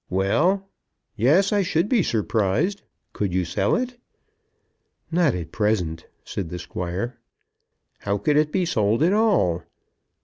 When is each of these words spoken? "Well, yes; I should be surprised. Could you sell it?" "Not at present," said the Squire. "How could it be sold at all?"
"Well, 0.09 0.67
yes; 1.15 1.53
I 1.53 1.61
should 1.61 1.87
be 1.87 2.01
surprised. 2.01 2.81
Could 3.13 3.35
you 3.35 3.45
sell 3.45 3.75
it?" 3.75 3.99
"Not 5.11 5.35
at 5.35 5.51
present," 5.51 6.07
said 6.23 6.49
the 6.49 6.57
Squire. 6.57 7.19
"How 7.99 8.17
could 8.17 8.35
it 8.35 8.51
be 8.51 8.65
sold 8.65 9.03
at 9.03 9.13
all?" 9.13 9.61